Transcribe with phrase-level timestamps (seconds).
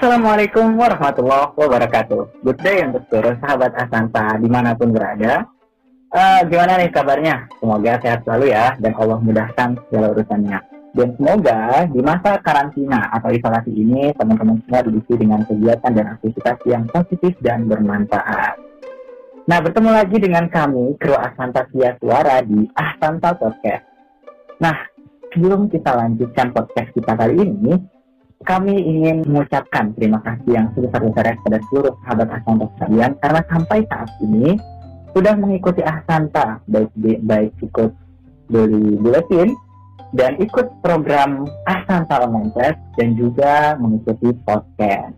[0.00, 2.40] Assalamualaikum warahmatullahi wabarakatuh.
[2.40, 5.44] Good day untuk seluruh sahabat Asanta di mana pun berada.
[6.08, 7.44] Uh, gimana nih kabarnya?
[7.60, 10.56] Semoga sehat selalu ya dan Allah mudahkan segala urusannya.
[10.96, 16.56] Dan semoga di masa karantina atau isolasi ini teman-teman semua diisi dengan kegiatan dan aktivitas
[16.64, 18.56] yang positif dan bermanfaat.
[19.52, 23.84] Nah, bertemu lagi dengan kami, kru Asanta Sia Suara di Asanta Podcast.
[24.64, 24.80] Nah,
[25.28, 27.99] sebelum kita lanjutkan podcast kita kali ini,
[28.40, 34.10] kami ingin mengucapkan terima kasih yang sebesar-besarnya kepada seluruh sahabat Asanta sekalian karena sampai saat
[34.24, 34.56] ini
[35.12, 36.88] sudah mengikuti Asanta baik
[37.20, 37.92] baik ikut
[38.48, 39.52] dari buletin
[40.16, 45.14] dan ikut program Asanta Lementes dan juga mengikuti podcast.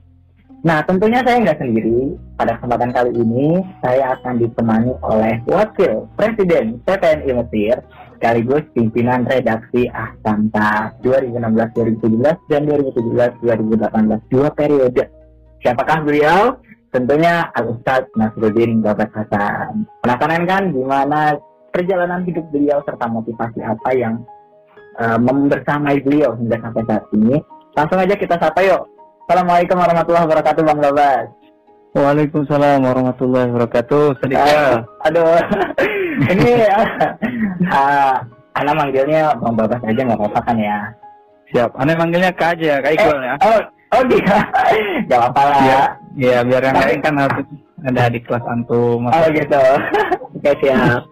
[0.62, 2.14] Nah, tentunya saya nggak sendiri.
[2.38, 7.82] Pada kesempatan kali ini, saya akan ditemani oleh Wakil Presiden PPNI Mesir
[8.22, 15.10] sekaligus pimpinan redaksi Ahsanta 2016-2017 dan 2017-2018 dua periode.
[15.58, 16.54] Siapakah beliau?
[16.94, 19.90] Tentunya Al-Ustadz Nasruddin Babat Hasan.
[20.06, 21.34] Penasaran kan gimana
[21.74, 24.22] perjalanan hidup beliau serta motivasi apa yang
[25.02, 27.42] uh, membersamai beliau hingga sampai saat ini?
[27.74, 28.86] Langsung aja kita sapa yuk.
[29.26, 31.26] Assalamualaikum warahmatullahi wabarakatuh Bang Babat.
[31.92, 34.22] Waalaikumsalam warahmatullahi wabarakatuh.
[34.22, 34.86] Sedikit.
[35.10, 35.36] Aduh,
[36.32, 36.52] ini
[37.72, 38.14] uh,
[38.52, 40.78] Ana manggilnya Bang Babas aja nggak apa-apa kan ya?
[41.52, 41.72] Siap.
[41.76, 43.34] Ana manggilnya Kak aja, Kak Iqbal eh, ya.
[43.40, 43.60] Oh,
[43.96, 44.38] oh dia.
[45.08, 45.60] Gak apa-apa lah.
[45.64, 45.80] Iya,
[46.16, 47.46] ya, biar yang lain kan harus
[47.82, 49.08] ada di kelas antum.
[49.08, 49.64] Oh gitu.
[50.36, 51.02] Oke siap.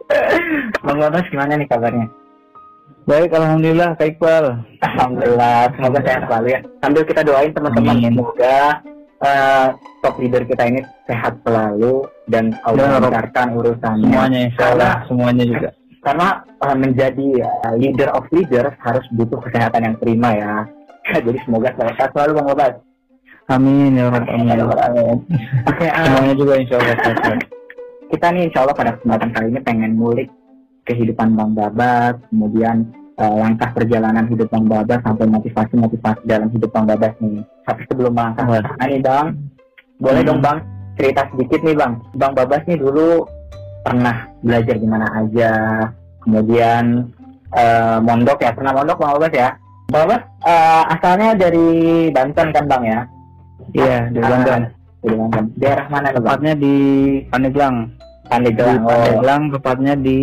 [0.84, 2.06] Bang Babas gimana nih kabarnya?
[3.08, 4.44] Baik, alhamdulillah Kak Iqbal.
[4.84, 6.60] Alhamdulillah, semoga sehat selalu ya.
[6.84, 8.58] Sambil kita doain teman-teman semoga
[9.24, 9.66] uh,
[10.04, 14.04] top leader kita ini sehat selalu dan Allah melancarkan urusannya.
[14.04, 15.70] Semuanya insya Allah, semuanya juga.
[16.00, 20.54] Karena uh, menjadi uh, leader of leader harus butuh kesehatan yang prima ya.
[21.26, 22.72] Jadi semoga sehat selalu Bang Obat.
[23.50, 24.56] Amin ya Rabbal Amin.
[24.62, 25.16] Amin.
[25.66, 26.96] Oke, uh, semuanya juga insya Allah.
[28.10, 30.28] Kita nih insya Allah pada kesempatan kali ini pengen mulik
[30.86, 36.86] kehidupan Bang Babas, kemudian uh, langkah perjalanan hidup Bang Babas sampai motivasi-motivasi dalam hidup Bang
[36.88, 37.42] Babas nih.
[37.66, 39.26] Tapi sebelum melangkah sana nih Bang,
[40.00, 40.30] boleh hmm.
[40.30, 40.58] dong Bang
[40.96, 41.92] cerita sedikit nih Bang.
[42.16, 43.26] Bang Babas nih dulu
[43.82, 45.52] pernah belajar gimana aja,
[46.30, 47.10] kemudian
[47.58, 49.50] uh, mondok ya, pernah mondok Bang Babas ya?
[49.90, 51.68] Bang Babas uh, asalnya dari
[52.14, 53.00] Banten kan Bang ya?
[53.74, 54.60] Iya, dari Banten.
[55.02, 55.44] Dari Banten.
[55.58, 56.22] Daerah mana Bang?
[56.22, 56.74] Tepatnya di
[57.26, 57.76] Pandeglang.
[58.30, 58.78] Pandeglang.
[58.86, 58.94] Oh.
[58.94, 60.18] Pandeglang tepatnya di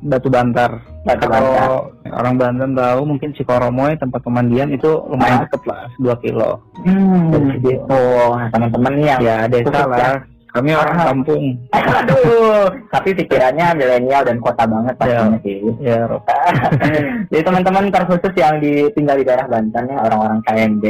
[0.00, 0.80] Batu Bantar.
[1.04, 5.42] Batu Kalau orang Banten tahu mungkin Cikoromoy tempat pemandian itu lumayan ah.
[5.44, 6.50] deket lah, 2 kilo.
[6.82, 7.52] Hmm.
[7.92, 10.24] Oh, teman-teman yang ya desa lah.
[10.56, 11.06] Kami orang ah.
[11.12, 11.44] kampung.
[11.76, 15.44] Aduh, tapi pikirannya milenial dan kota banget pastinya ya.
[15.44, 15.60] sih.
[15.84, 16.00] Ya,
[17.30, 20.84] Jadi teman-teman terkhusus yang ditinggal di daerah Banten ya, orang-orang KMB,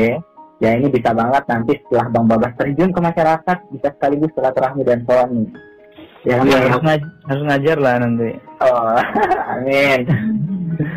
[0.63, 5.03] ya ini bisa banget nanti setelah Bang Babas terjun ke masyarakat bisa sekaligus silaturahmi dan
[5.03, 5.27] soal
[6.27, 8.35] Ya, ya harus, ngaj harus ngajar lah nanti.
[8.59, 8.99] Oh,
[9.55, 10.11] amin.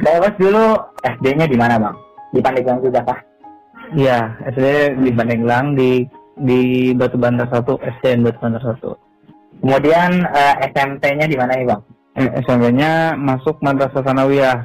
[0.02, 0.74] Bapak dulu
[1.06, 1.96] SD-nya di mana bang?
[2.34, 3.20] Di Pandeglang juga kah?
[3.94, 6.02] Iya, SD di Pandeglang di
[6.44, 8.96] di Batu Bantar satu, SDN Batu Bantar satu.
[9.60, 11.82] Kemudian uh, SMP-nya di mana nih bang?
[12.16, 14.60] Eh, SMP-nya masuk Madrasah Sanawiyah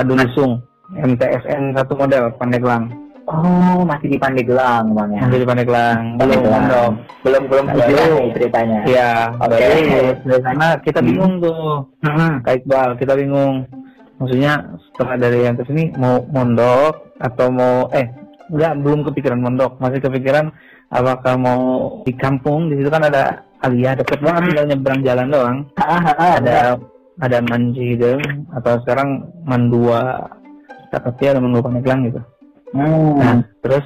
[0.00, 0.64] Adulusung,
[0.96, 2.88] MTSN satu model Pandeglang.
[3.28, 5.28] Oh, masih di Pandeglang, Bang ya.
[5.28, 6.16] Masih di Pandeglang.
[6.16, 6.94] Belum dong.
[7.20, 8.80] Belum belum belum ceritanya.
[8.88, 9.12] Iya.
[9.36, 9.60] Oke.
[9.60, 10.16] Okay.
[10.24, 11.08] Dari sana kita hmm.
[11.12, 11.84] bingung tuh.
[12.00, 12.40] Hmm.
[12.40, 13.68] Kak Iqbal, kita bingung.
[14.16, 18.08] Maksudnya setelah dari yang ke sini mau mondok atau mau eh
[18.48, 20.52] enggak belum kepikiran mondok, masih kepikiran
[20.88, 21.60] apakah mau
[22.04, 25.58] di kampung di situ kan ada Alia deket banget tinggal nyebrang jalan doang.
[25.82, 26.58] Ah, ah, ah, ada
[27.18, 30.30] ada Manjideng atau sekarang Mandua
[30.94, 32.20] tapi ada Mandua Pandeglang gitu.
[32.72, 33.18] Hmm.
[33.18, 33.84] Nah, terus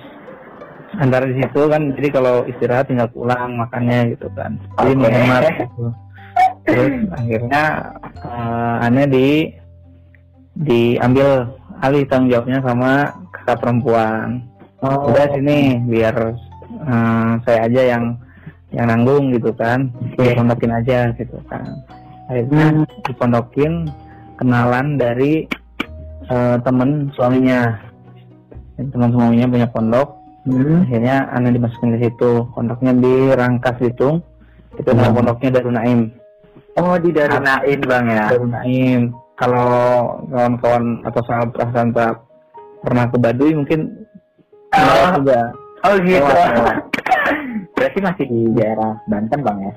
[1.00, 4.60] antara di situ kan jadi kalau istirahat tinggal pulang makannya gitu kan.
[4.78, 5.00] Jadi okay.
[5.00, 5.84] menghemat gitu.
[6.62, 7.64] Terus akhirnya
[8.22, 9.28] uh, aneh di
[10.52, 11.48] diambil
[11.80, 12.90] alih tanggung jawabnya sama
[13.32, 14.44] kakak perempuan.
[14.82, 15.10] Oh.
[15.10, 16.14] Udah sini biar
[16.82, 18.04] uh, saya aja yang
[18.74, 19.88] yang nanggung gitu kan.
[20.14, 20.34] Okay.
[20.34, 21.64] Dipondokin aja gitu kan.
[22.26, 22.84] Akhirnya hmm.
[23.06, 23.72] dipondokin
[24.42, 25.46] kenalan dari
[26.26, 27.78] uh, temen suaminya
[28.78, 30.08] teman semuanya punya pondok
[30.48, 30.88] hmm.
[30.88, 34.18] akhirnya anda dimasukin ke situ pondoknya di Rangkas itu
[34.80, 34.98] itu hmm.
[34.98, 36.00] nama pondoknya Darun Naim
[36.80, 39.00] oh di Darun Naim bang ya Darun Naim
[39.38, 39.70] kalau
[40.30, 42.06] kawan-kawan atau sahabat Prasanta
[42.82, 44.01] pernah ke Baduy mungkin
[44.76, 45.40] oh, juga
[45.84, 46.32] oh gitu
[47.76, 49.74] berarti masih di daerah Banten bang ya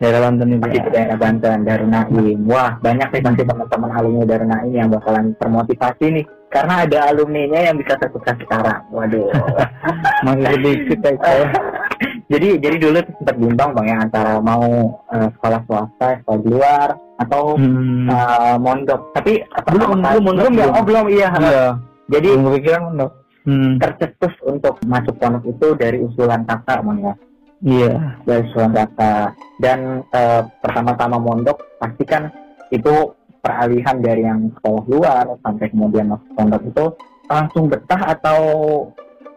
[0.00, 4.24] daerah Banten itu masih di daerah Banten Darun Naim wah banyak nih pasti teman-teman alumni
[4.24, 8.82] Darun Naim yang bakalan termotivasi nih karena ada alumninya yang bisa terbuka sekarang.
[8.90, 9.30] Waduh.
[10.26, 11.46] Masih sedikit saya.
[12.32, 14.66] jadi jadi dulu sempat bimbang bang ya antara mau
[15.14, 16.88] eh, sekolah swasta, sekolah di luar
[17.22, 18.10] atau Hmm.
[18.10, 19.14] eh, mondok.
[19.14, 20.66] Tapi Belum, belum mondok belum ya?
[20.74, 21.28] Oh belum iya.
[21.38, 21.66] Iya.
[22.10, 23.12] Jadi Belum kepikiran dok.
[23.40, 23.80] Hmm.
[23.80, 27.14] tercetus untuk masuk pondok itu dari usulan kakak bang ya.
[27.60, 27.94] Iya.
[28.28, 29.36] dari usulan kakak.
[29.60, 32.28] Dan eh, pertama-tama mondok pasti kan
[32.68, 36.84] itu peralihan dari yang sekolah luar sampai kemudian masuk pondok itu
[37.32, 38.38] langsung betah atau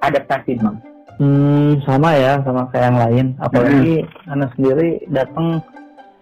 [0.03, 0.77] adaptasi bang?
[1.21, 3.25] Hmm, sama ya, sama kayak yang lain.
[3.39, 5.63] Apalagi anak sendiri datang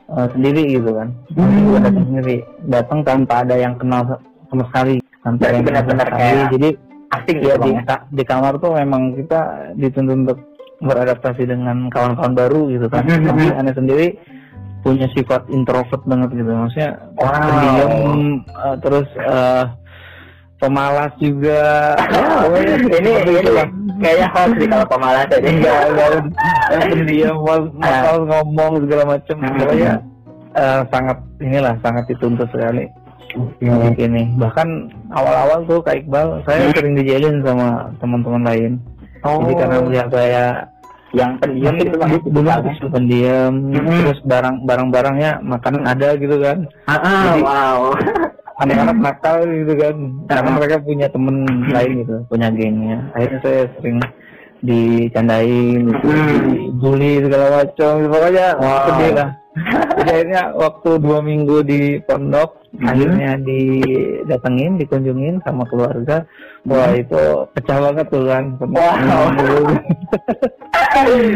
[0.05, 1.09] eh, sendiri gitu kan.
[1.33, 1.81] Hmm.
[1.81, 2.37] Datang sendiri.
[2.69, 4.05] Datang tanpa ada yang kenal
[4.53, 5.01] sama sekali.
[5.21, 6.69] Kenal benar-benar kayak Jadi
[7.11, 7.97] Asing ya gitu di, ya?
[8.07, 10.39] di kamar tuh memang kita dituntut untuk
[10.81, 13.03] beradaptasi dengan kawan-kawan baru gitu kan.
[13.29, 14.15] Tapi anak sendiri
[14.81, 16.49] punya sifat introvert banget gitu.
[16.49, 17.29] Maksudnya Wow.
[17.29, 17.93] pendiam
[18.47, 19.63] eh, terus eh,
[20.57, 21.61] pemalas juga.
[21.99, 23.53] Ya, pokoknya ini ini
[24.01, 25.37] kayaknya hoax sih kalau pemalas aja.
[25.37, 29.57] enggak enggak enggak pendiam mal mal ngomong segala macam Hmm.
[29.61, 29.93] pokoknya
[30.57, 32.85] eh, sangat inilah sangat dituntut sekali
[33.33, 33.93] Hmm.
[33.95, 34.67] ini bahkan
[35.09, 38.71] awal-awal tuh Kak Iqbal saya sering dijelin sama teman-teman lain
[39.21, 40.43] Oh, jadi karena melihat saya
[41.11, 42.11] yang pendiam itu bang.
[42.25, 44.01] dulu aku pendiam Hmm.
[44.01, 47.79] terus barang barang-barangnya makanan ada gitu kan Ah, ah, Jadi- wow.
[48.57, 49.95] anak-anak nakal gitu kan
[50.25, 50.55] karena Ah.
[50.55, 51.35] mereka punya temen
[51.67, 53.97] lain gitu punya gengnya akhirnya saya sering
[54.61, 56.27] dicandain gitu, Hmm.
[56.47, 58.85] dibully segala macam pokoknya Wow.
[58.87, 59.29] sedih lah
[59.93, 62.87] jadi akhirnya waktu dua minggu di pondok Hmm.
[62.87, 66.23] akhirnya didatengin dikunjungin sama keluarga
[66.63, 67.03] wah Hmm.
[67.03, 68.95] itu pecah banget tuh kan Wow.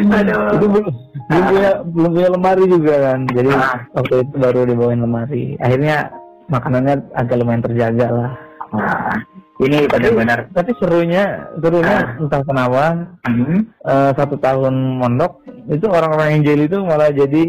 [0.07, 0.39] Aduh.
[0.55, 0.85] itu belum
[1.27, 3.79] belum punya belum punya lemari juga kan jadi Ah.
[3.91, 6.07] waktu itu baru dibawain lemari akhirnya
[6.47, 8.31] makanannya agak lumayan terjaga lah
[8.71, 9.15] Wah,
[9.57, 10.39] ini benar-benar.
[10.51, 11.23] tapi serunya
[11.57, 12.15] serunya Ah.
[12.15, 12.83] entah kenapa
[13.25, 13.59] Hmm.
[13.81, 17.43] eh, satu tahun mondok itu orang-orang yang jeli itu malah jadi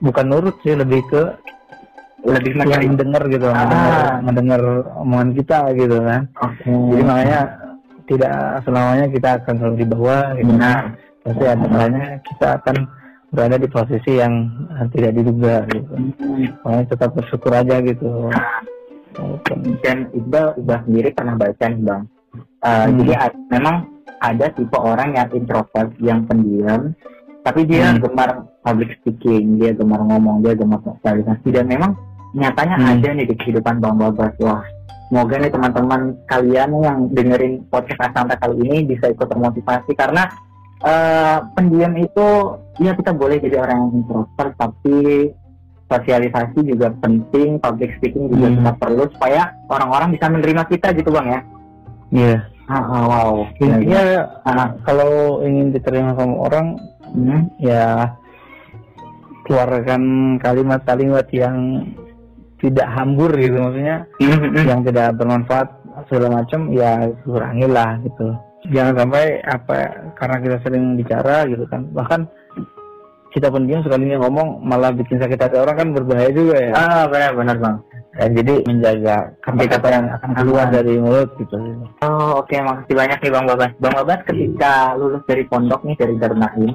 [0.00, 1.22] bukan nurut sih lebih ke
[2.20, 3.64] Lebih yang mendengar gitu Ah.
[3.64, 4.60] mendengar, mendengar
[5.00, 6.68] omongan kita gitu kan Oke.
[6.68, 7.40] jadi makanya
[8.04, 10.82] tidak selamanya kita akan selalu di bawah gitu Benar.
[11.20, 12.76] pasti ada kalanya kita akan
[13.30, 14.34] berada di posisi yang
[14.68, 15.92] eh, tidak diduga gitu
[16.60, 18.28] makanya tetap bersyukur aja gitu
[19.82, 22.02] Dan Iqbal, Iqbal sendiri pernah baca nih bang.
[22.62, 22.94] Uh, Hmm.
[22.94, 23.12] Jadi
[23.50, 23.76] memang
[24.20, 26.94] ada tipe orang yang introvert, yang pendiam,
[27.40, 28.00] tapi dia Hmm.
[28.00, 31.96] gemar public speaking, dia gemar ngomong, dia gemar sosialisasi, dan memang
[32.32, 32.90] nyatanya Hmm.
[32.96, 34.32] ada nih di kehidupan Bang Babas.
[34.38, 34.62] Wah,
[35.08, 40.28] semoga nih teman-teman kalian yang dengerin podcast Asanta kali ini bisa ikut termotivasi karena
[40.80, 42.28] uh, pendiam itu
[42.78, 45.28] ya kita boleh jadi orang yang introvert, tapi
[45.86, 48.56] sosialisasi juga penting, public speaking juga Hmm.
[48.62, 51.40] kita perlu supaya orang-orang bisa menerima kita gitu bang ya.
[52.10, 52.36] iya
[52.70, 53.34] Ah, ah, wow.
[53.58, 56.78] intinya Ah, kalau ingin diterima sama orang
[57.12, 57.40] hmm.
[57.58, 58.14] ya
[59.46, 60.02] keluarkan
[60.38, 61.86] kalimat-kalimat yang
[62.60, 64.52] tidak hambur gitu maksudnya Hmm.
[64.68, 65.68] yang tidak bermanfaat
[66.06, 68.36] segala macam ya kurangilah gitu
[68.68, 69.76] jangan sampai apa
[70.14, 72.28] karena kita sering bicara gitu kan bahkan
[73.30, 77.56] kita pendiam sekalinya ngomong malah bikin sakit hati orang kan berbahaya juga ya Ah, benar-benar
[77.62, 77.76] bang.
[78.10, 81.54] Ya, jadi menjaga kata-kata yang akan keluar dari mulut gitu
[82.02, 83.72] Oh, oke, makasih banyak nih bang Babas.
[83.78, 86.74] Bang Babas ketika lulus dari pondok nih dari Darul Naim,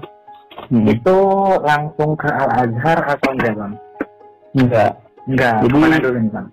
[0.68, 0.86] Hmm.
[0.86, 1.18] itu
[1.62, 3.74] langsung ke Al Azhar atau enggak bang?
[4.54, 4.92] enggak
[5.26, 5.54] Enggak.
[5.60, 6.48] Jadi- Ke mana dulu nih bang?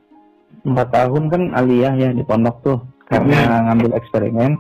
[0.63, 3.35] empat tahun kan aliyah ya di pondok tuh karena
[3.67, 4.55] ngambil eksperimen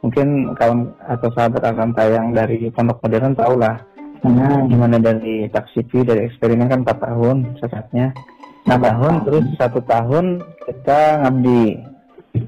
[0.00, 3.76] mungkin kawan atau sahabat akan tayang dari pondok modern tahu lah
[4.18, 4.66] Hmm.
[4.66, 8.16] gimana dari taksifi dari eksperimen kan empat tahun sesatnya
[8.64, 11.64] enam tahun terus satu tahun kita ngabdi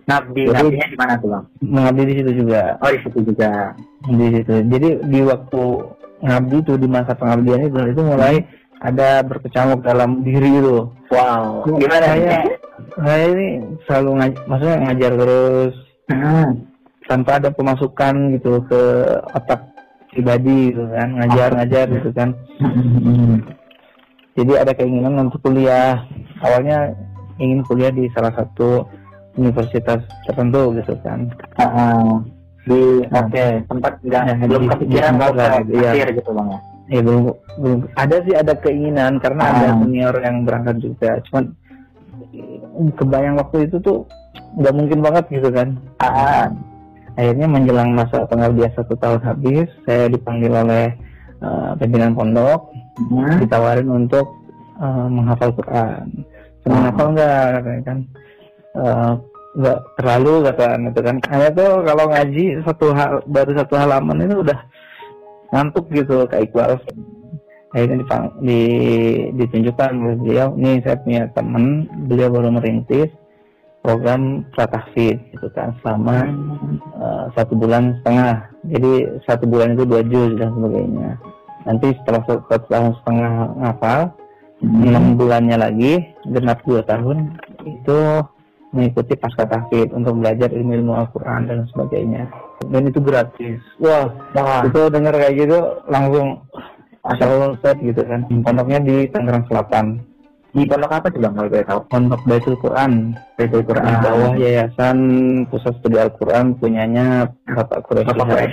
[0.05, 1.45] Ngabdi, Jadi- ngabdinya di mana tuh bang?
[1.63, 3.51] mengabdi di situ juga Oh di situ juga.
[4.07, 5.63] di situ jadi di waktu
[6.21, 8.43] ngabdi tuh di masa pengabdian itu itu mulai
[8.79, 11.65] ada berkecamuk dalam diri itu Wow.
[11.65, 12.41] Gimana saya ya?
[13.01, 13.49] saya ini
[13.89, 15.75] selalu ngaj maksudnya ngajar terus
[16.09, 16.65] Hmm.
[17.05, 18.81] tanpa ada pemasukan gitu ke
[19.37, 19.61] otak
[20.09, 22.33] pribadi gitu kan ngajar ngajar gitu kan
[24.33, 26.01] jadi ada keinginan untuk kuliah
[26.41, 26.97] awalnya
[27.37, 28.89] ingin kuliah di salah satu
[29.37, 31.29] universitas tertentu gitu kan
[31.61, 32.25] ah.
[32.69, 33.25] Di Nah.
[33.25, 35.91] oke sempat nggak Ya, belum kepikiran mau ke di- iya.
[35.91, 37.23] akhir gitu bang ya ya belum
[37.59, 39.77] belum ada sih ada keinginan karena ada Ah.
[39.79, 41.45] senior yang berangkat juga cuman
[42.95, 43.99] kebayang waktu itu tuh
[44.55, 46.47] nggak mungkin banget gitu kan ah,
[47.15, 50.95] akhirnya menjelang masa pengabdian satu tahun habis saya dipanggil oleh
[51.39, 52.71] eh, pimpinan pondok
[53.01, 53.43] hmm.
[53.43, 54.27] ditawarin untuk
[54.77, 56.07] eh, menghafal Quran.
[56.63, 56.83] Cuma Ah.
[56.87, 57.47] hafal enggak
[57.85, 57.99] kan.
[58.75, 59.13] Eh,
[59.59, 61.17] nggak terlalu kata itu kan.
[61.27, 64.59] Hanya tuh kalau ngaji satu hal baru satu halaman itu udah
[65.51, 66.79] ngantuk gitu kayak Iqbal.
[67.69, 68.61] Akhirnya dipang, di,
[69.37, 69.93] ditunjukkan
[70.25, 73.13] beliau nih saya punya teman beliau baru merintis
[73.85, 76.33] program pratahfid gitu kan selama
[76.97, 78.49] uh, satu bulan setengah.
[78.73, 78.93] Jadi
[79.29, 81.21] satu bulan itu dua juz dan sebagainya.
[81.69, 84.01] Nanti setelah satu tahun setengah ngapal
[84.65, 84.89] hmm.
[84.89, 85.93] enam bulannya lagi
[86.25, 87.37] genap dua tahun
[87.69, 87.99] itu
[88.73, 92.29] mengikuti pasca tahfid untuk belajar ilmu-ilmu Al-Quran dan sebagainya
[92.69, 94.63] dan itu gratis wah, wah.
[94.65, 95.59] itu dengar kayak gitu
[95.89, 96.45] langsung
[97.09, 100.05] asal set gitu kan pondoknya di Tangerang Selatan
[100.49, 101.81] di pondok apa sih bang kalau boleh tahu?
[101.93, 103.13] Pondok Baitul Quran.
[103.37, 103.85] Baitul Quran.
[103.85, 104.99] Di bawah Yayasan
[105.53, 108.17] Pusat Studi Al-Quran punyanya Bapak Quraisy.
[108.17, 108.49] Bapak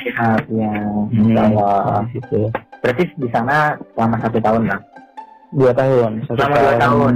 [0.52, 0.76] ya.
[1.08, 2.06] Hmm.
[2.84, 4.82] Berarti di sana selama satu tahun bang?
[5.56, 6.12] Dua tahun.
[6.28, 7.16] Satu selama tahun, dua tahun.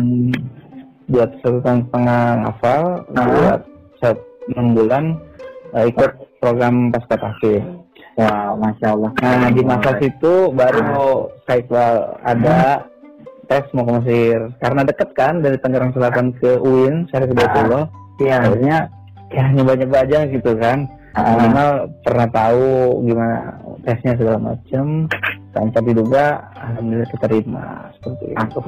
[1.09, 2.83] Buat satu tahun setengah hafal.
[3.11, 3.25] Nah.
[3.25, 3.61] Buat
[3.99, 4.21] satu
[4.53, 5.03] enam bulan
[5.73, 6.11] uh, ikut
[6.41, 7.65] program pasca tahfidz.
[8.19, 9.11] Wow, masya Allah.
[9.23, 10.95] Nah di masa situ baru nah.
[11.47, 11.87] saya
[12.27, 12.83] ada
[13.49, 17.89] tes mau ke Mesir karena deket kan dari Tangerang Selatan ke UIN Syarif Hidayatullah
[18.21, 18.77] iya akhirnya
[19.33, 20.85] ya nyoba-nyoba aja gitu kan
[21.17, 21.25] uh.
[21.33, 21.69] minimal
[22.05, 22.69] pernah tahu
[23.09, 25.09] gimana tesnya segala macam
[25.50, 27.65] tanpa diduga alhamdulillah diterima
[27.98, 28.60] seperti itu.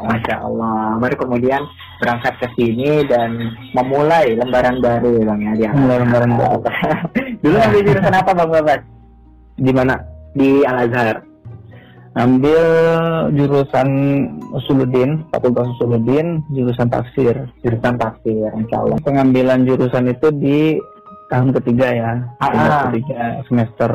[0.00, 0.96] Masya Allah.
[0.96, 1.62] Baru kemudian
[2.00, 6.60] berangkat ke sini dan memulai lembaran baru bang ya dia mulai lembaran baru.
[7.44, 8.80] Dulu ambil jurusan apa bang Babas
[9.60, 9.94] di mana?
[10.32, 11.16] Di Al Azhar.
[12.18, 12.58] Ambil
[13.38, 13.88] jurusan
[14.50, 17.46] Usuluddin, Fakultas Usuluddin, jurusan tafsir.
[17.62, 18.98] Jurusan tafsir, insya Allah.
[19.06, 20.74] Pengambilan jurusan itu di
[21.30, 22.10] tahun ketiga ya.
[22.42, 22.82] Ah, ah.
[22.90, 23.92] ketiga semester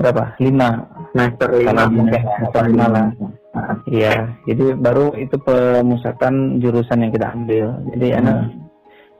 [0.00, 0.36] berapa?
[0.40, 0.88] Lima.
[1.12, 1.82] Semester lima.
[1.88, 3.08] semester lima lah.
[3.52, 7.84] Ah, iya, jadi baru itu pemusatan jurusan yang kita ambil.
[7.92, 8.18] Jadi hmm.
[8.24, 8.38] anak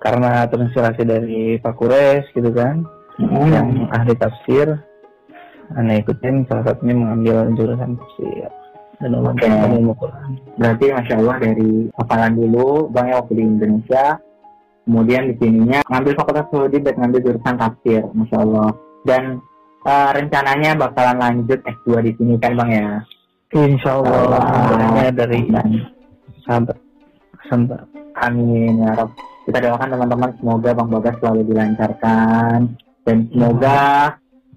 [0.00, 2.80] karena terinspirasi dari Pak Kures gitu kan,
[3.20, 3.48] hmm.
[3.52, 4.80] yang ahli tafsir,
[5.76, 8.48] Anda ikutin salah satunya mengambil jurusan tafsir
[9.04, 9.50] dan okay.
[9.52, 10.40] ilmu Quran.
[10.56, 14.04] Berarti masya Allah dari hafalan dulu bang ya waktu di Indonesia,
[14.88, 18.70] kemudian di sininya ngambil fakultas studi dan ngambil jurusan tafsir, masya Allah.
[19.02, 19.22] Dan
[19.84, 22.90] uh, rencananya bakalan lanjut S2 di sini kan bang ya?
[23.52, 24.40] Insya Allah.
[24.96, 25.44] Uh, dari
[26.46, 26.76] sahabat
[27.52, 27.84] sahabat.
[28.22, 29.10] Amin ya Rob.
[29.42, 32.58] Kita doakan teman-teman semoga Bang Bagas selalu dilancarkan
[33.02, 33.80] dan semoga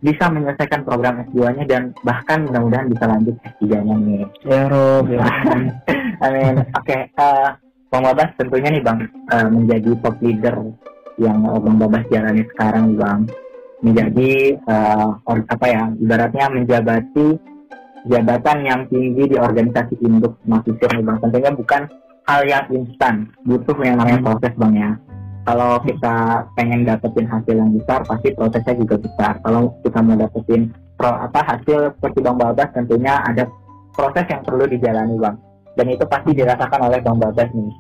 [0.05, 4.25] bisa menyelesaikan program S2-nya dan bahkan mudah-mudahan bisa lanjut S3-nya nih.
[4.46, 5.25] Ya Rob, ya.
[6.25, 6.62] Amin.
[6.77, 7.48] Oke, okay, uh, eh,
[7.89, 9.00] Bang Babas tentunya nih Bang
[9.34, 10.55] uh, menjadi top leader
[11.17, 13.25] yang Bang Babas jalani sekarang Bang
[13.84, 17.36] menjadi uh, or, apa ya ibaratnya menjabati
[18.08, 21.82] jabatan yang tinggi di organisasi induk mahasiswa nih Bang tentunya bukan
[22.25, 24.91] hal yang instan butuh yang namanya proses Bang ya.
[25.46, 29.38] Kalau kita pengen dapetin hasil yang besar pasti prosesnya juga besar.
[29.46, 33.46] Kalau kita mau dapetin pro, apa hasil seperti bang Babas tentunya ada
[33.94, 35.38] proses yang perlu dijalani bang.
[35.77, 37.74] Dan itu pasti dirasakan oleh bang Babas nih.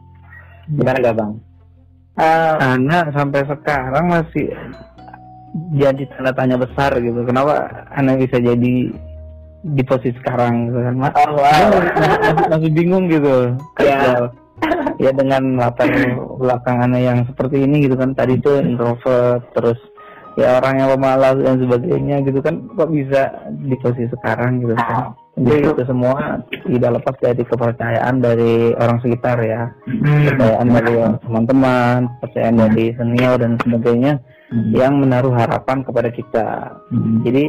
[0.77, 1.33] Gimana gak bang?
[2.15, 4.47] Uh, karena sampai sekarang masih
[5.75, 7.23] jadi tanda tanya besar gitu.
[7.23, 8.73] Kenapa anak bisa jadi
[9.65, 10.95] di posisi sekarang gitu kan?
[11.15, 11.67] Oh, wow.
[11.71, 13.55] masih, masih bingung gitu.
[13.79, 14.29] Ya
[14.95, 15.91] ya dengan latar
[16.39, 18.11] belakangannya yang seperti ini gitu kan.
[18.13, 19.79] Tadi tuh introvert terus
[20.35, 22.67] ya orang yang pemalas dan sebagainya gitu kan.
[22.75, 23.31] Kok bisa
[23.63, 25.15] di posisi sekarang gitu kan?
[25.35, 29.71] Jadi itu semua tidak lepas dari kepercayaan dari orang sekitar ya.
[29.87, 30.31] Hmm.
[30.31, 34.19] kepercayaan dari teman-teman kepercayaan dari senior dan sebagainya
[34.51, 34.71] hmm.
[34.75, 36.47] yang menaruh harapan kepada kita
[36.91, 37.23] hmm.
[37.23, 37.43] jadi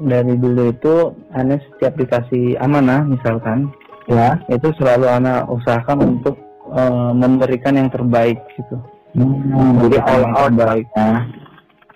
[0.00, 0.94] dari dulu itu
[1.36, 3.68] aneh setiap dikasih amanah misalkan
[4.08, 6.40] ya itu selalu anak usahakan untuk
[6.72, 8.76] uh, memberikan yang terbaik gitu.
[9.14, 11.26] Hmm, jadi all out baik ya.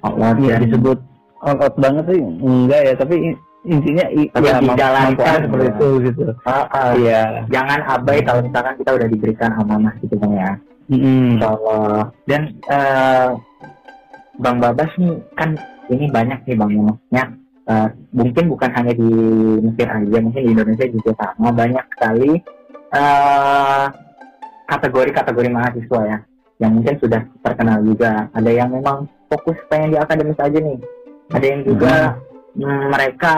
[0.02, 0.98] All out ya, disebut
[1.42, 3.16] all out banget sih enggak ya, tapi
[3.64, 6.22] intinya tapi ya dijalankan seperti itu gitu.
[6.44, 6.90] Ah, ah.
[6.98, 7.48] Iya.
[7.48, 10.52] Jangan abai kalau misalkan kita udah diberikan amanah gitu bang ya.
[10.84, 11.40] Mm.
[11.40, 12.12] Allah.
[12.28, 13.40] Dan uh,
[14.38, 15.54] Bang Babas nih kan
[15.92, 16.70] ini banyak nih bang.
[16.70, 17.24] Ya maksudnya
[17.68, 19.10] uh, mungkin bukan hanya di
[19.62, 21.48] Mesir aja mungkin di Indonesia juga sama.
[21.52, 22.32] Banyak sekali
[22.94, 23.86] uh,
[24.64, 26.18] kategori-kategori mahasiswa ya
[26.62, 28.30] yang mungkin sudah terkenal juga.
[28.32, 30.78] Ada yang memang fokus pengen di akademis aja nih.
[31.34, 31.94] Ada yang juga
[32.56, 32.84] hmm.
[32.90, 33.34] mereka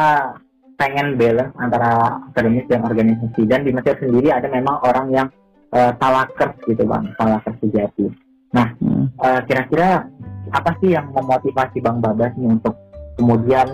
[0.76, 3.42] pengen balance antara akademis dan organisasi.
[3.48, 5.28] Dan di Mesir sendiri ada memang orang yang
[5.72, 7.04] uh, talakers gitu bang.
[7.16, 8.06] Talakers sejati.
[8.52, 9.06] Nah hmm.
[9.16, 10.04] uh, kira-kira
[10.52, 12.74] apa sih yang memotivasi bang Babas nih untuk
[13.18, 13.66] kemudian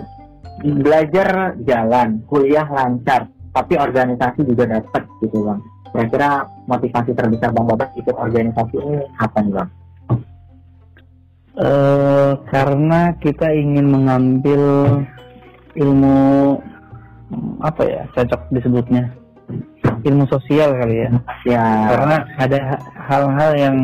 [0.61, 5.61] belajar jalan kuliah lancar tapi organisasi juga dapat gitu bang
[5.93, 9.69] Kira-kira motivasi terbesar Bang Babas ikut organisasi ini apa nih Bang?
[11.53, 14.61] Uh, karena kita ingin mengambil
[15.77, 16.57] ilmu
[17.61, 19.13] apa ya cocok disebutnya
[20.01, 21.09] ilmu sosial kali ya.
[21.45, 21.65] Ya.
[21.93, 22.59] Karena ada
[23.05, 23.77] hal-hal yang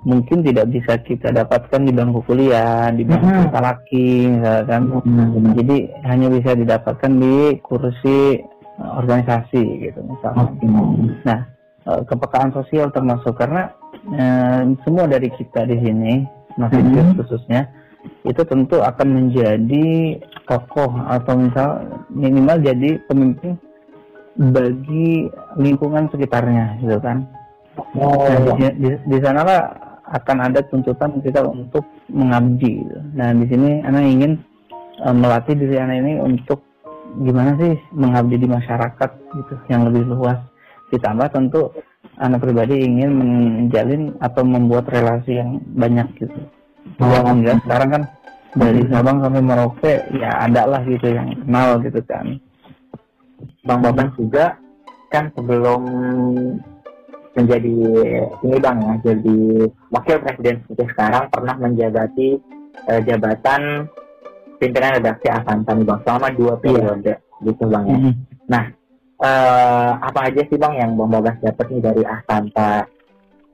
[0.00, 4.82] mungkin tidak bisa kita dapatkan di bangku kuliah, di bangku mm laki misalkan.
[5.04, 5.76] Mm Jadi
[6.08, 10.48] hanya bisa didapatkan di kursi eh, organisasi gitu misalnya.
[11.28, 11.40] Nah,
[11.84, 13.76] eh, kepekaan sosial termasuk karena
[14.16, 16.24] eh, semua dari kita di sini,
[16.56, 17.68] masih mm khususnya,
[18.24, 20.16] itu tentu akan menjadi
[20.48, 21.68] tokoh atau misal
[22.08, 23.60] minimal jadi pemimpin
[24.40, 25.28] bagi
[25.60, 27.28] lingkungan sekitarnya gitu kan.
[28.00, 28.24] Oh.
[28.24, 32.82] Nah, di, di, di sana lah akan ada tuntutan kita untuk mengabdi.
[33.14, 34.32] Nah di sini anak ingin
[35.06, 36.66] uh, melatih diri anak ini untuk
[37.22, 40.38] gimana sih mengabdi di masyarakat gitu yang lebih luas.
[40.90, 41.70] Ditambah tentu
[42.18, 46.38] anak pribadi ingin menjalin atau membuat relasi yang banyak gitu.
[46.98, 47.22] Oh.
[47.30, 48.02] enggak sekarang kan
[48.58, 52.26] dari Sabang sampai Merauke ya ada lah gitu yang kenal gitu kan.
[53.62, 54.58] Bang Baban juga
[55.12, 55.82] kan sebelum
[57.30, 57.76] menjadi
[58.42, 59.38] ini bang ya jadi
[59.94, 62.28] wakil presiden seperti sekarang pernah menjabati
[62.90, 63.86] uh, jabatan
[64.58, 66.60] pimpinan redaksi Asanta nih bang selama dua iya.
[66.60, 67.18] periode yeah.
[67.46, 67.96] gitu bang ya.
[67.96, 68.14] Mm-hmm.
[68.50, 68.64] Nah
[69.22, 72.72] uh, apa aja sih bang yang bang Babas dapat nih dari Asanta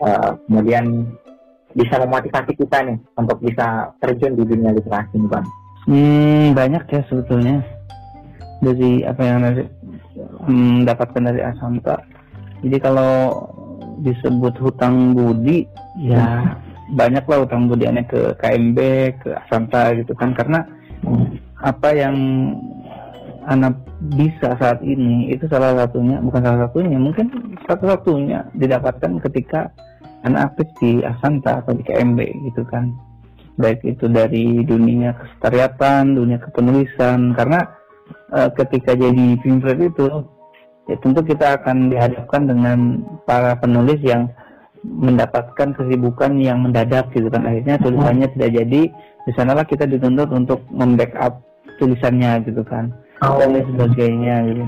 [0.00, 0.84] uh, kemudian
[1.76, 5.46] bisa memotivasi kita nih untuk bisa terjun di dunia literasi nih bang?
[5.86, 7.62] Hmm, banyak ya sebetulnya
[8.64, 9.62] dari apa yang dari,
[10.48, 12.00] hmm, dapatkan dari Asanta.
[12.64, 13.12] Jadi kalau
[14.04, 15.66] disebut hutang budi
[15.98, 16.56] ya.
[16.94, 18.78] banyak lah hutang budi aneh ke KMB
[19.22, 20.36] ke Asanta gitu kan.
[20.36, 20.62] Karena
[21.62, 22.16] apa yang
[23.46, 23.78] anak
[24.18, 27.30] bisa saat ini itu salah satunya bukan salah satunya mungkin
[27.64, 29.70] satu-satunya didapatkan ketika
[30.26, 32.18] anak aktif di Asanta atau di KMB
[32.50, 32.90] gitu kan.
[33.56, 37.64] Baik itu dari dunia kesetariatan dunia kepenulisan karena
[38.34, 40.04] uh, ketika jadi pimpin itu
[40.86, 44.30] ya tentu kita akan dihadapkan dengan para penulis yang
[44.86, 47.42] mendapatkan kesibukan yang mendadak gitu kan.
[47.42, 48.82] Akhirnya tulisannya tidak jadi.
[49.26, 51.42] Di sanalah kita dituntut untuk membackup
[51.82, 52.94] tulisannya gitu kan.
[53.24, 53.40] Oh.
[53.40, 54.64] dan lain sebagainya gitu.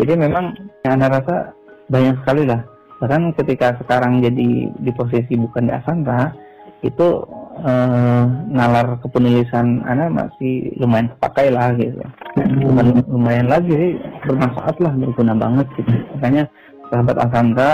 [0.00, 0.56] Jadi memang
[0.88, 1.52] yang anda rasa
[1.92, 2.64] banyak sekali lah.
[3.00, 6.32] Bahkan ketika sekarang jadi di posisi bukan di Asanta
[6.80, 7.20] itu
[7.62, 12.00] uh, nalar kepenulisan anak masih lumayan kepakai lah gitu.
[12.36, 13.02] Hmm.
[13.10, 13.92] lumayan lagi sih
[14.24, 15.92] bermanfaat lah berguna banget gitu.
[16.16, 16.44] Makanya
[16.90, 17.70] sahabat Asanta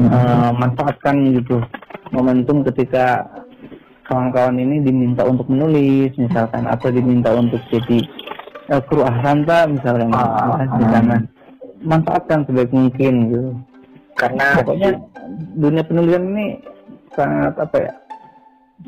[0.00, 1.62] uh, manfaatkan gitu
[2.10, 3.26] momentum ketika
[4.06, 7.98] kawan-kawan ini diminta untuk menulis misalkan atau diminta untuk jadi
[8.70, 11.16] uh, kru Asanta misalnya ah, di sana
[11.82, 13.50] manfaatkan sebaik mungkin gitu.
[14.16, 14.90] Karena pokoknya
[15.60, 16.46] dunia penulisan ini
[17.12, 17.92] sangat apa ya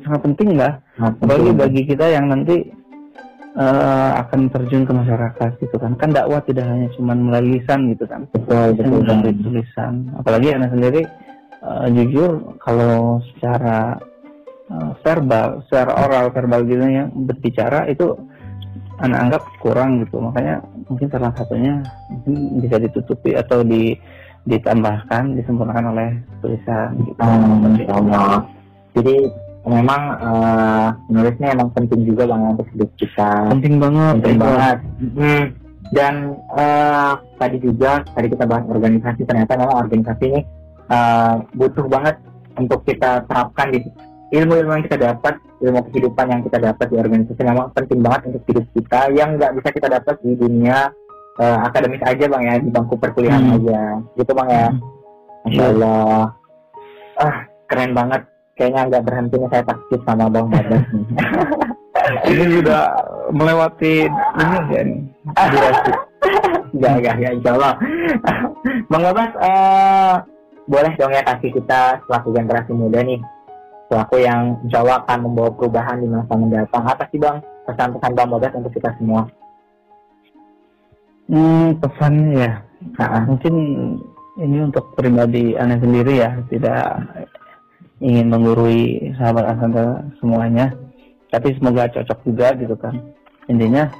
[0.05, 0.79] sangat penting lah
[1.24, 2.68] bagi bagi kita yang nanti
[3.59, 5.96] uh, akan terjun ke masyarakat gitu kan.
[5.96, 8.29] Kan dakwah tidak hanya cuma melalui lisan gitu kan.
[8.31, 10.12] Betul betul melalui tulisan.
[10.18, 11.03] Apalagi anak sendiri
[11.64, 13.98] uh, jujur kalau secara
[14.70, 18.14] uh, verbal secara oral verbal gitu ya berbicara itu
[19.03, 20.22] anak anggap kurang gitu.
[20.22, 21.81] Makanya mungkin salah satunya
[22.12, 23.96] mungkin bisa ditutupi atau di
[24.48, 26.09] ditambahkan disempurnakan oleh
[26.40, 27.20] tulisan gitu.
[27.20, 28.40] Oh,
[28.96, 29.16] Jadi
[29.68, 34.42] memang uh, menulisnya emang penting juga bang untuk hidup kita penting banget penting ya.
[34.42, 35.44] banget hmm.
[35.92, 36.14] dan
[36.57, 40.40] uh, tadi juga tadi kita bahas organisasi ternyata memang organisasi ini
[40.88, 42.16] uh, butuh banget
[42.59, 43.85] untuk kita terapkan di
[44.35, 48.42] ilmu-ilmu yang kita dapat ilmu kehidupan yang kita dapat di organisasi memang penting banget untuk
[48.48, 50.92] hidup kita yang nggak bisa kita dapat di dunia
[51.40, 53.57] uh, akademis aja bang ya di bangku perkuliahan hmm.
[53.62, 53.81] aja
[54.16, 54.81] gitu bang ya hmm.
[55.48, 56.20] Masya Allah
[57.18, 58.22] ah keren banget
[58.59, 60.83] kayaknya nggak berhenti nih saya takut sama Bang Babas
[62.31, 62.83] ini sudah
[63.31, 65.01] melewati ini ya nih
[65.37, 65.92] durasi.
[66.75, 67.75] Enggak, enggak, enggak, insya Allah.
[68.88, 70.14] Bang Babas, uh,
[70.68, 73.21] boleh dong ya kasih kita selaku generasi muda nih,
[73.88, 76.85] selaku yang insya Allah akan membawa perubahan di masa mendatang.
[76.85, 79.29] Apa sih Bang pesan-pesan Bang Babas untuk kita semua?
[81.29, 82.53] Hmm, pesannya ya,
[82.97, 83.55] nah, mungkin
[84.40, 87.05] ini untuk pribadi aneh sendiri ya, tidak
[87.99, 90.75] ingin menggurui sahabat Asanta semuanya.
[91.29, 92.95] Tapi semoga cocok juga gitu kan.
[93.53, 93.93] Intinya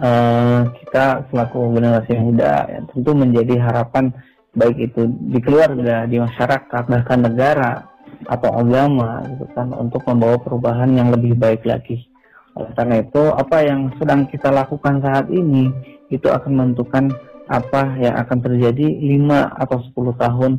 [0.00, 4.12] uh, kita selaku generasi muda ya, tentu menjadi harapan
[4.54, 7.90] baik itu di keluarga di masyarakat bahkan negara
[8.24, 12.06] atau agama gitu kan untuk membawa perubahan yang lebih baik lagi.
[12.54, 15.74] Oleh karena itu apa yang sedang kita lakukan saat ini
[16.08, 17.10] itu akan menentukan
[17.50, 20.52] apa yang akan terjadi 5 atau 10 tahun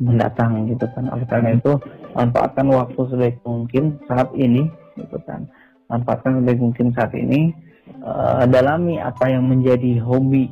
[0.00, 1.08] mendatang gitu kan.
[1.12, 1.76] Oleh karena itu
[2.16, 5.44] manfaatkan waktu sebaik mungkin saat ini gitu kan.
[5.90, 7.52] Manfaatkan sebaik mungkin saat ini
[8.04, 10.48] uh, dalami apa yang menjadi hobi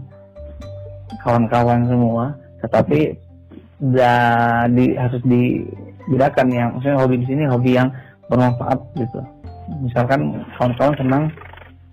[1.24, 2.37] kawan-kawan semua.
[2.61, 3.16] Tetapi
[3.81, 4.14] da,
[4.68, 7.88] di, harus dibedakan ya maksudnya hobi di sini hobi yang
[8.29, 9.20] bermanfaat gitu.
[9.81, 11.24] Misalkan kawan-kawan senang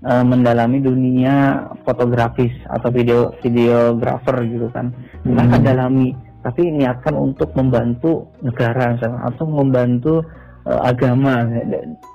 [0.03, 4.91] uh, mendalami dunia fotografis atau video videografer gitu kan.
[5.23, 5.65] Maka hmm.
[5.65, 10.13] dalami tapi niatkan untuk membantu negara misalkan atau membantu
[10.63, 11.43] uh, agama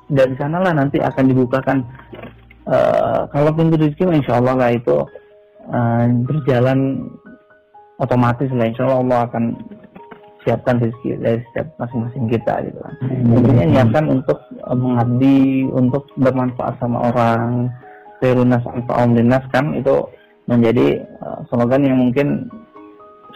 [0.08, 1.84] dari sanalah nanti akan dibukakan
[2.64, 5.04] uh, kalau pintu rezeki insya Allah lah itu
[5.68, 7.12] uh, berjalan
[8.00, 9.44] otomatis lah insya Allah Allah akan
[10.42, 12.94] siapkan rezeki dari setiap masing-masing kita gitu kan.
[13.12, 17.70] Intinya niatkan untuk uh, mengabdi, untuk bermanfaat sama orang.
[18.18, 20.06] Khairun anfa'um linnas kan itu
[20.46, 22.46] menjadi uh, slogan yang mungkin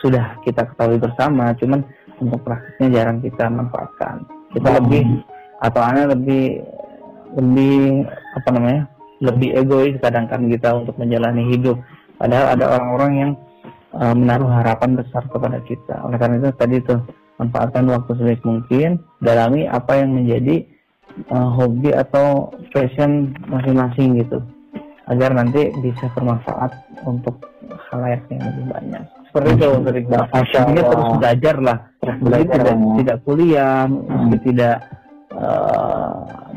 [0.07, 1.83] sudah kita ketahui bersama, cuman
[2.23, 4.23] untuk praktisnya jarang kita manfaatkan.
[4.55, 4.77] Kita hmm.
[4.79, 5.05] lebih
[5.59, 6.45] atau aneh lebih
[7.35, 8.07] lebih
[8.39, 8.83] apa namanya?
[9.17, 11.81] lebih egois kadang kan kita untuk menjalani hidup.
[12.21, 13.33] Padahal ada orang-orang yang
[13.97, 16.05] uh, menaruh harapan besar kepada kita.
[16.05, 17.01] Oleh karena itu tadi itu
[17.41, 20.69] manfaatkan waktu sebaik mungkin, dalami apa yang menjadi
[21.33, 24.45] uh, hobi atau passion masing-masing gitu,
[25.09, 26.77] agar nanti bisa bermanfaat
[27.09, 27.41] untuk
[27.93, 29.05] halayak yang lebih banyak.
[29.37, 30.23] Seperti itu untuk Iqbal.
[30.33, 31.79] Intinya terus belajar lah,
[32.25, 32.95] belajar tidak, ya.
[32.97, 34.31] tidak kuliah, hmm.
[34.41, 34.77] tidak
[35.37, 36.13] uh,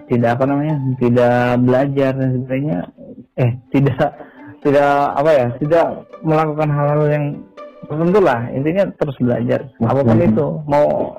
[0.07, 2.79] tidak apa namanya, tidak belajar dan sebagainya,
[3.35, 4.15] eh tidak
[4.63, 5.85] tidak apa ya tidak
[6.23, 7.25] melakukan hal-hal yang
[7.87, 11.15] tertentu lah intinya terus belajar apa pun itu mau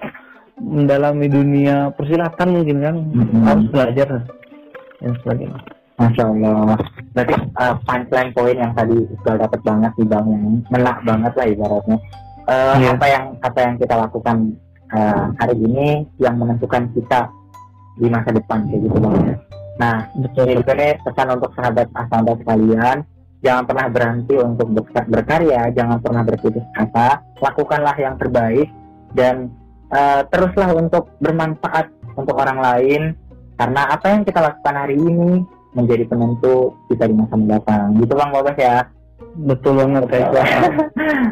[0.61, 3.45] mendalami dunia persilatan mungkin kan hmm.
[3.49, 4.09] harus belajar
[5.01, 5.61] dan sebagainya
[6.01, 6.81] Masya Allah.
[7.13, 11.47] Berarti uh, punchline poin yang tadi sudah dapat banget di bang yang menak banget lah
[11.47, 11.99] ibaratnya.
[12.49, 12.93] Uh, eh, yeah.
[12.97, 14.37] Apa yang apa yang kita lakukan
[14.97, 17.29] uh, hari ini yang menentukan kita
[18.01, 19.37] di masa depan kayak gitu bang.
[19.81, 20.45] Nah, betul.
[20.49, 20.61] ini
[21.05, 23.05] pesan untuk sahabat asal sekalian
[23.41, 28.69] jangan pernah berhenti untuk berkarya, jangan pernah berputus asa, lakukanlah yang terbaik
[29.17, 29.49] dan
[29.91, 33.03] uh, teruslah untuk bermanfaat untuk orang lain
[33.57, 35.45] karena apa yang kita lakukan hari ini
[35.77, 37.97] menjadi penentu kita di masa mendatang.
[37.99, 38.87] Gitu Bang Bobas ya.
[39.31, 40.29] Betul banget kayak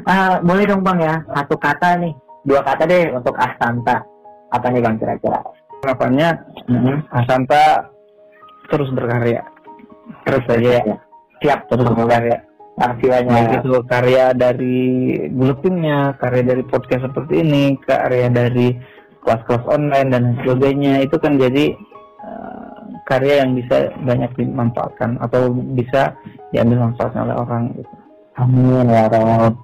[0.07, 2.14] uh, boleh dong Bang ya, satu kata nih,
[2.46, 4.05] dua kata deh untuk Asanta.
[4.55, 5.42] Apa nih Bang kira-kira?
[5.83, 6.29] Harapannya
[6.68, 6.96] mm -hmm.
[7.11, 7.90] Asanta
[8.70, 9.42] terus berkarya.
[10.24, 10.96] Terus saja ya
[11.42, 12.38] siap terus karya
[12.79, 14.79] karya baik itu karya dari
[15.35, 18.74] buletinnya karya dari podcast seperti ini karya dari
[19.22, 21.74] kelas-kelas online dan sebagainya itu kan jadi
[23.09, 26.12] karya yang bisa banyak dimanfaatkan atau bisa
[26.53, 27.94] diambil manfaatnya oleh orang gitu.
[28.37, 29.57] Amin ya Rob.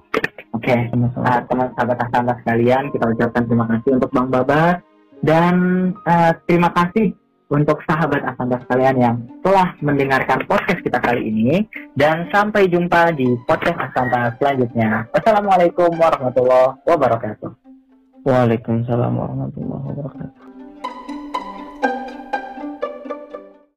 [0.55, 0.87] Oke, okay.
[0.87, 4.79] uh, teman sahabat Asanta sekalian, kita ucapkan terima kasih untuk Bang Baba
[5.19, 5.55] dan
[6.07, 7.11] uh, terima kasih
[7.51, 11.67] untuk sahabat Asanta sekalian yang telah mendengarkan podcast kita kali ini
[11.99, 15.11] dan sampai jumpa di podcast Asanta selanjutnya.
[15.11, 17.51] Wassalamualaikum warahmatullahi wabarakatuh.
[18.25, 20.44] Waalaikumsalam warahmatullahi wabarakatuh.